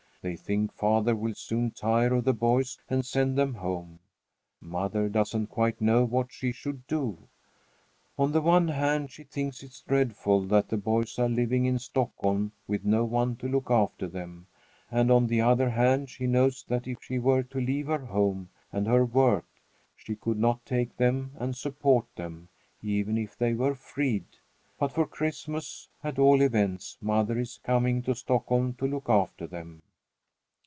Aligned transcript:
They 0.23 0.35
think 0.35 0.71
father 0.73 1.15
will 1.15 1.33
soon 1.33 1.71
tire 1.71 2.13
of 2.13 2.25
the 2.25 2.33
boys 2.33 2.77
and 2.87 3.03
send 3.03 3.35
them 3.35 3.55
home. 3.55 3.97
Mother 4.61 5.09
doesn't 5.09 5.47
quite 5.47 5.81
know 5.81 6.03
what 6.03 6.31
she 6.31 6.51
should 6.51 6.85
do. 6.85 7.27
On 8.19 8.31
the 8.31 8.39
one 8.39 8.67
hand 8.67 9.09
she 9.09 9.23
thinks 9.23 9.63
it 9.63 9.81
dreadful 9.87 10.41
that 10.43 10.69
the 10.69 10.77
boys 10.77 11.17
are 11.17 11.27
living 11.27 11.65
in 11.65 11.79
Stockholm 11.79 12.51
with 12.67 12.85
no 12.85 13.03
one 13.03 13.35
to 13.37 13.47
look 13.49 13.71
after 13.71 14.07
them, 14.07 14.45
and 14.91 15.09
on 15.11 15.25
the 15.25 15.41
other 15.41 15.71
hand 15.71 16.07
she 16.11 16.27
knows 16.27 16.63
that 16.67 16.87
if 16.87 17.01
she 17.01 17.17
were 17.17 17.41
to 17.41 17.59
leave 17.59 17.87
her 17.87 18.05
home 18.05 18.49
and 18.71 18.85
her 18.85 19.03
work, 19.03 19.47
she 19.95 20.15
could 20.15 20.37
not 20.37 20.63
take 20.67 20.97
them 20.97 21.31
and 21.39 21.55
support 21.55 22.05
them, 22.15 22.47
even 22.83 23.17
if 23.17 23.35
they 23.35 23.55
were 23.55 23.73
freed. 23.73 24.25
But 24.77 24.91
for 24.93 25.07
Christmas, 25.07 25.89
at 26.03 26.19
all 26.19 26.43
events, 26.43 26.99
mother 27.01 27.39
is 27.39 27.59
coming 27.63 28.03
to 28.03 28.13
Stockholm 28.13 28.75
to 28.75 28.85
look 28.85 29.09
after 29.09 29.47
them. 29.47 29.81